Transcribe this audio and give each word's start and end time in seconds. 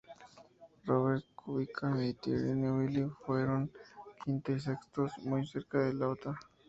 Robert 0.87 1.23
Kubica 1.37 1.87
y 2.03 2.15
Thierry 2.15 2.55
Neuville 2.55 3.11
fueron 3.27 3.71
quinto 4.25 4.51
y 4.51 4.59
sexto 4.59 5.07
muy 5.25 5.45
cerca 5.45 5.77
de 5.77 5.93
Latvala. 5.93 6.39